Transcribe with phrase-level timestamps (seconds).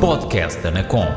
[0.00, 1.08] Podcast Anacom.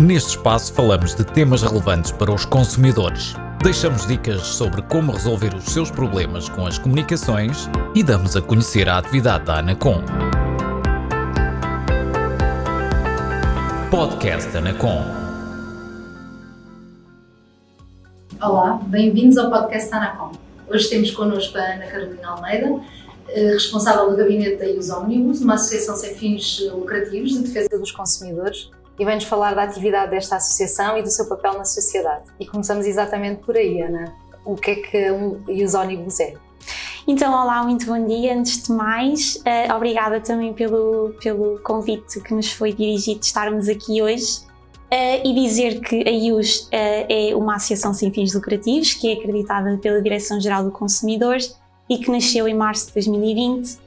[0.00, 3.34] Neste espaço falamos de temas relevantes para os consumidores.
[3.60, 8.88] Deixamos dicas sobre como resolver os seus problemas com as comunicações e damos a conhecer
[8.88, 10.00] a atividade da Anacom.
[13.90, 15.02] Podcast Anacom.
[18.40, 20.30] Olá, bem-vindos ao podcast Anacom.
[20.68, 22.80] Hoje temos connosco a Ana Carolina Almeida,
[23.28, 28.70] responsável do gabinete da Ius Omnibus, uma associação sem fins lucrativos de defesa dos consumidores,
[28.98, 32.24] e vem-nos falar da atividade desta associação e do seu papel na sociedade.
[32.40, 34.14] E começamos exatamente por aí, Ana.
[34.44, 36.34] O que é que o Ius Omnibus é?
[37.06, 38.34] Então, olá, muito bom dia.
[38.34, 43.68] Antes de mais, uh, obrigada também pelo, pelo convite que nos foi dirigido de estarmos
[43.68, 44.44] aqui hoje.
[44.86, 49.14] Uh, e dizer que a IUS uh, é uma associação sem fins lucrativos que é
[49.14, 51.38] acreditada pela Direção-Geral do Consumidor
[51.88, 53.78] e que nasceu em março de 2020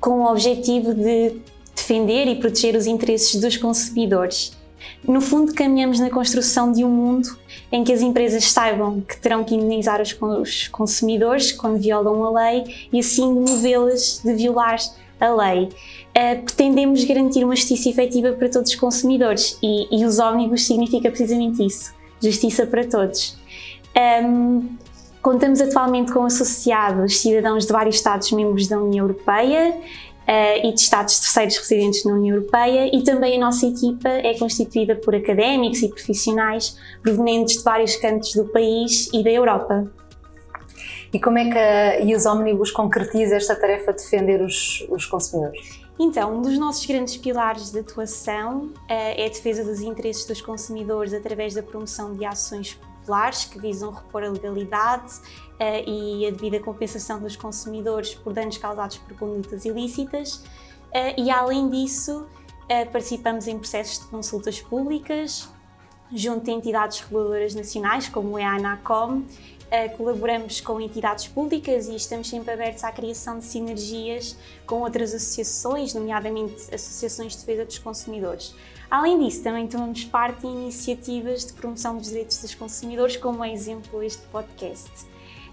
[0.00, 1.40] com o objetivo de
[1.74, 4.58] defender e proteger os interesses dos consumidores.
[5.06, 7.28] No fundo, caminhamos na construção de um mundo
[7.70, 12.88] em que as empresas saibam que terão que indenizar os consumidores quando violam a lei
[12.92, 14.78] e assim demovê-las de violar
[15.20, 15.64] a lei.
[15.64, 21.10] Uh, pretendemos garantir uma justiça efetiva para todos os consumidores e, e os ómnibus significa
[21.10, 23.38] precisamente isso, justiça para todos.
[24.24, 24.76] Um,
[25.22, 31.20] Contamos atualmente com associados cidadãos de vários Estados-membros da União Europeia uh, e de Estados
[31.20, 35.88] terceiros residentes na União Europeia e também a nossa equipa é constituída por académicos e
[35.88, 39.90] profissionais provenientes de vários cantos do país e da Europa.
[41.12, 45.89] E como é que a IUS Omnibus concretiza esta tarefa de defender os, os consumidores?
[46.02, 50.40] Então, um dos nossos grandes pilares de atuação uh, é a defesa dos interesses dos
[50.40, 56.30] consumidores através da promoção de ações populares que visam repor a legalidade uh, e a
[56.30, 60.36] devida compensação dos consumidores por danos causados por condutas ilícitas.
[60.36, 62.26] Uh, e além disso,
[62.92, 65.50] participamos em processos de consultas públicas
[66.12, 69.24] junto a entidades reguladoras nacionais, como é a ANACOM,
[69.96, 74.36] colaboramos com entidades públicas e estamos sempre abertos à criação de sinergias
[74.66, 78.54] com outras associações, nomeadamente associações de defesa dos consumidores.
[78.90, 83.52] Além disso, também tomamos parte em iniciativas de promoção dos direitos dos consumidores, como é
[83.52, 84.90] exemplo este podcast.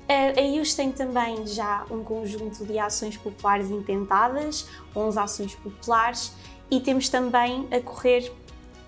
[0.10, 6.32] A IUS tem também já um conjunto de ações populares intentadas, 11 ações populares,
[6.72, 8.32] e temos também a correr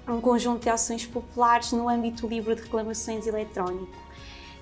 [0.08, 4.09] um conjunto de ações populares no âmbito do livro de reclamações eletrónico.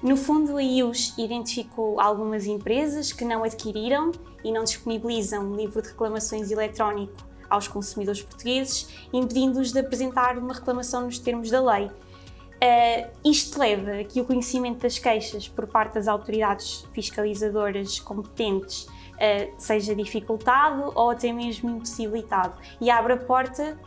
[0.01, 4.11] No fundo, a IUS identificou algumas empresas que não adquiriram
[4.43, 10.53] e não disponibilizam um livro de reclamações eletrónico aos consumidores portugueses, impedindo-os de apresentar uma
[10.53, 11.87] reclamação nos termos da lei.
[11.87, 18.83] Uh, isto leva a que o conhecimento das queixas por parte das autoridades fiscalizadoras competentes
[18.83, 23.77] uh, seja dificultado ou até mesmo impossibilitado e abre a porta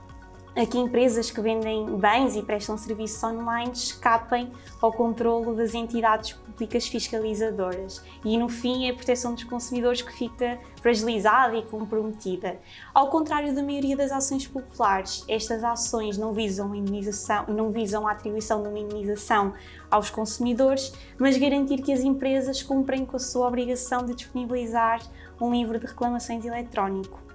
[0.57, 4.51] a que empresas que vendem bens e prestam serviços online escapem
[4.81, 10.13] ao controlo das entidades públicas fiscalizadoras e, no fim, é a proteção dos consumidores que
[10.13, 12.59] fica fragilizada e comprometida.
[12.93, 18.13] Ao contrário da maioria das ações populares, estas ações não visam, indenização, não visam a
[18.13, 19.55] atribuição de uma indenização
[19.91, 25.01] aos consumidores, mas garantir que as empresas cumprem com a sua obrigação de disponibilizar
[25.41, 27.30] um livro de reclamações eletrónico.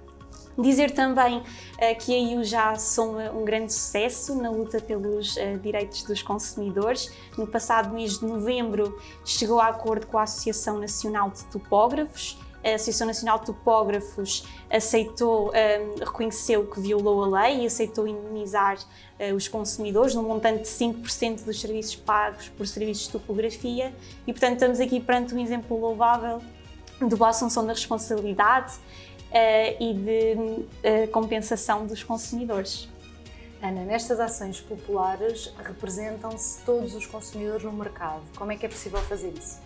[0.58, 1.44] Dizer também uh,
[1.98, 7.12] que a EU já soma um grande sucesso na luta pelos uh, direitos dos consumidores.
[7.36, 12.38] No passado mês de novembro, chegou a acordo com a Associação Nacional de Topógrafos.
[12.64, 18.08] A Associação Nacional de Topógrafos aceitou, um, eh, reconheceu que violou a lei e aceitou
[18.08, 23.94] indemnizar uh, os consumidores no montante de 5% dos serviços pagos por serviços de topografia
[24.26, 26.40] e, portanto, estamos aqui perante um exemplo louvável
[27.00, 28.74] de boa assunção da responsabilidade
[29.80, 32.88] e de uh, compensação dos consumidores.
[33.62, 38.22] Ana, nestas ações populares representam-se todos os consumidores no mercado.
[38.36, 39.58] Como é que é possível fazer isso?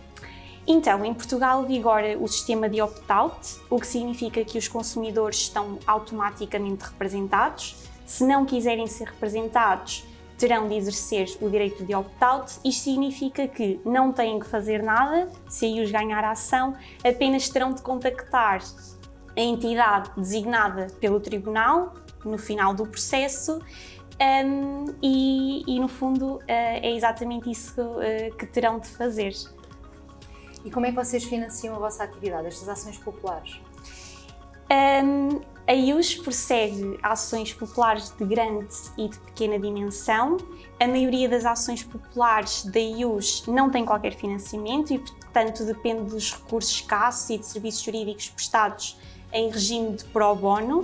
[0.65, 5.79] Então, em Portugal vigora o sistema de opt-out, o que significa que os consumidores estão
[5.85, 7.75] automaticamente representados.
[8.05, 10.05] Se não quiserem ser representados,
[10.37, 12.53] terão de exercer o direito de opt-out.
[12.63, 17.49] Isto significa que não têm que fazer nada se aí os ganhar a ação, apenas
[17.49, 18.61] terão de contactar
[19.35, 21.93] a entidade designada pelo tribunal
[22.23, 23.59] no final do processo
[24.45, 29.33] um, e, e, no fundo, uh, é exatamente isso uh, que terão de fazer.
[30.63, 33.59] E como é que vocês financiam a vossa atividade, estas ações populares?
[34.71, 40.37] Um, a IUS persegue ações populares de grande e de pequena dimensão.
[40.79, 46.33] A maioria das ações populares da IUS não tem qualquer financiamento e, portanto, depende dos
[46.33, 48.99] recursos escassos e de serviços jurídicos prestados
[49.33, 50.81] em regime de pro bono.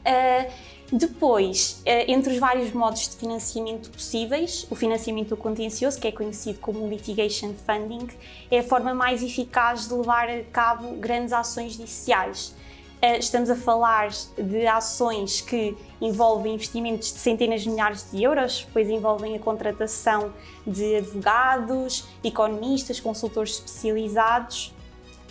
[0.00, 0.50] Uh,
[0.92, 6.58] Depois, eh, entre os vários modos de financiamento possíveis, o financiamento contencioso, que é conhecido
[6.58, 8.08] como litigation funding,
[8.50, 12.56] é a forma mais eficaz de levar a cabo grandes ações judiciais.
[13.00, 18.64] Eh, estamos a falar de ações que envolvem investimentos de centenas de milhares de euros,
[18.66, 20.32] depois envolvem a contratação
[20.66, 24.74] de advogados, economistas, consultores especializados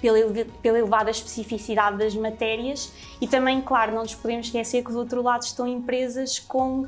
[0.01, 0.17] pela,
[0.63, 2.91] elevada especificidade das matérias
[3.21, 6.87] e também, claro, não nos podemos esquecer que do outro lado estão empresas com uh,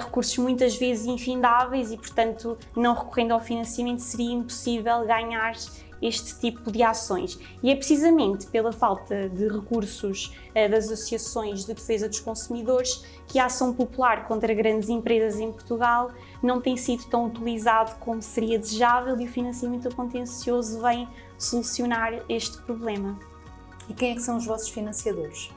[0.00, 5.54] recursos muitas vezes infindáveis e, portanto, não recorrendo ao financiamento seria impossível ganhar
[6.00, 7.38] este tipo de ações.
[7.62, 13.38] E é precisamente pela falta de recursos uh, das associações de defesa dos consumidores que
[13.38, 16.10] a ação popular contra grandes empresas em Portugal
[16.42, 21.08] não tem sido tão utilizado como seria desejável e o financiamento contencioso vem
[21.38, 23.18] solucionar este problema.
[23.88, 25.50] E quem é que são os vossos financiadores?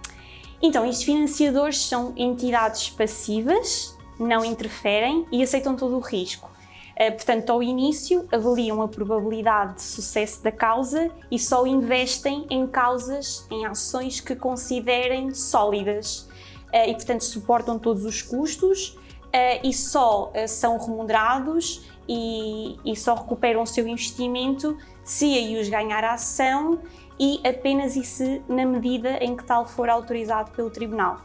[0.61, 6.49] Então, estes financiadores são entidades passivas, não interferem e aceitam todo o risco.
[6.99, 12.67] Eh, portanto, ao início, avaliam a probabilidade de sucesso da causa e só investem em
[12.67, 16.27] causas, em ações que considerem sólidas.
[16.73, 18.97] Eh, e, portanto, suportam todos os custos
[19.31, 25.69] eh, e só são remunerados e, e só recuperam o seu investimento se a IUS
[25.69, 26.79] ganhar a ação
[27.17, 31.21] e apenas e se na medida em que tal for autorizado pelo Tribunal.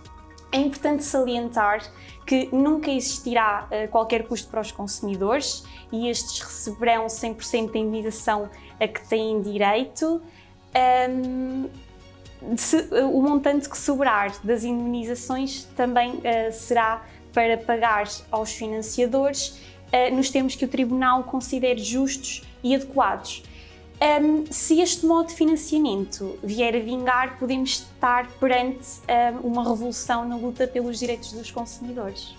[0.54, 1.82] É importante salientar
[2.24, 8.48] que nunca existirá uh, qualquer custo para os consumidores e estes receberão 100% da indenização
[8.78, 10.22] a que têm direito.
[11.10, 11.68] Um,
[12.56, 19.60] se, uh, o montante que sobrar das indenizações também uh, será para pagar aos financiadores
[20.12, 23.44] nos termos que o Tribunal considere justos e adequados.
[24.02, 28.86] Um, se este modo de financiamento vier a vingar, podemos estar perante
[29.42, 32.34] um, uma revolução na luta pelos direitos dos consumidores.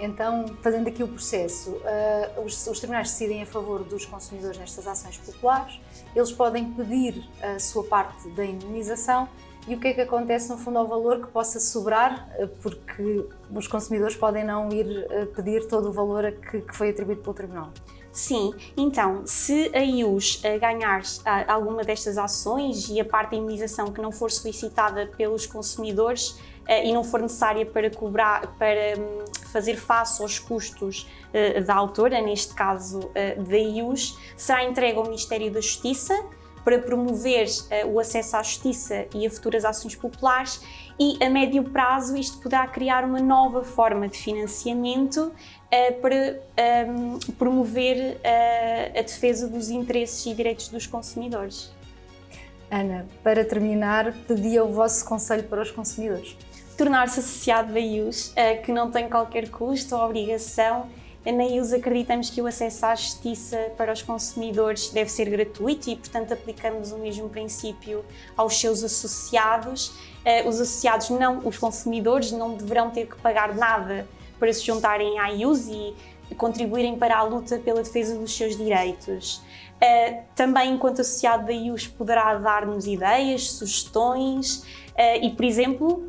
[0.00, 4.86] Então, fazendo aqui o processo, uh, os, os, tribunais decidem a favor dos consumidores nestas
[4.86, 5.78] ações populares,
[6.16, 9.28] eles podem pedir a sua parte da indemnização
[9.68, 13.28] e o que é que acontece no fundo ao valor que possa sobrar, uh, porque
[13.54, 17.34] os consumidores podem não ir uh, pedir todo o valor que, que foi atribuído pelo
[17.34, 17.70] tribunal.
[18.12, 21.00] Sim, então, se a IUS ganhar
[21.46, 26.84] alguma destas ações e a parte da imunização que não for solicitada pelos consumidores uh,
[26.84, 31.08] e não for necessária para cobrar, para um, fazer face aos custos
[31.64, 33.08] da autora, neste caso
[33.48, 36.12] da IUS, será entregue ao Ministério da Justiça
[36.64, 40.60] para promover uh, o acesso à justiça e a futuras ações populares
[40.98, 47.18] e a médio prazo isto poderá criar uma nova forma de financiamento uh, para ehm,
[47.38, 51.72] promover uh, a defesa dos interesses e direitos dos consumidores.
[52.70, 56.36] Ana, para terminar, pedia o vosso conselho para os consumidores.
[56.76, 58.32] Tornar-se associado da IUS,
[58.64, 60.88] que não tem qualquer custo ou obrigação
[61.24, 65.96] na IUS acreditamos que o acesso à justiça para os consumidores deve ser gratuito e,
[65.96, 68.04] portanto, aplicamos o mesmo princípio
[68.36, 69.92] aos seus associados.
[70.24, 74.08] Eh, os associados, não, os consumidores, não deverão ter que pagar nada
[74.38, 75.94] para se juntarem à IUS e
[76.36, 79.42] contribuírem para a luta pela defesa dos seus direitos.
[79.82, 84.58] Uh, também, enquanto associado da IUS, poderá dar-nos ideias, sugestões
[84.90, 86.04] uh, e, por exemplo,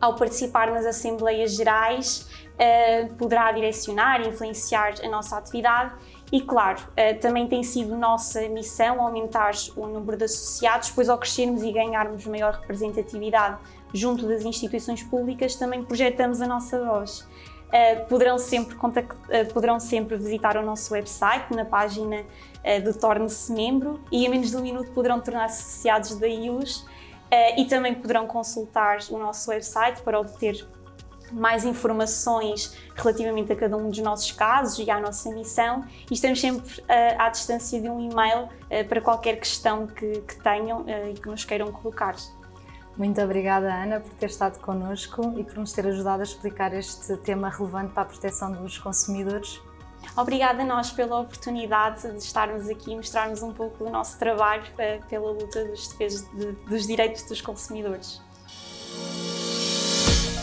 [0.00, 5.94] ao participar nas Assembleias Gerais, uh, poderá direcionar e influenciar a nossa atividade
[6.32, 11.18] e, claro, uh, também tem sido nossa missão aumentar o número de associados, pois ao
[11.18, 13.58] crescermos e ganharmos maior representatividade
[13.92, 17.26] junto das instituições públicas, também projetamos a nossa voz.
[17.66, 22.96] Uh, poderão, sempre contact, uh, poderão sempre visitar o nosso website na página uh, do
[22.96, 26.86] Torne-se Membro e em menos de um minuto poderão tornar-se associados da IUS
[27.56, 30.66] e também poderão consultar o nosso website para obter
[31.32, 36.40] mais informações relativamente a cada um dos nossos casos e à nossa missão e estamos
[36.40, 36.84] sempre uh,
[37.18, 41.28] à distância de um e-mail uh, para qualquer questão que, que tenham uh, e que
[41.28, 42.14] nos queiram colocar.
[42.96, 47.14] Muito obrigada, Ana, por ter estado connosco e por nos ter ajudado a explicar este
[47.18, 49.60] tema relevante para a proteção dos consumidores.
[50.16, 54.64] Obrigada a nós pela oportunidade de estarmos aqui e mostrarmos um pouco do nosso trabalho
[55.08, 58.20] pela luta dos, de, dos direitos dos consumidores.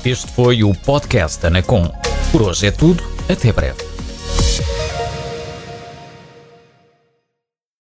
[0.06, 1.90] Este foi o podcast Anacom.
[2.32, 3.93] Por hoje é tudo, até breve.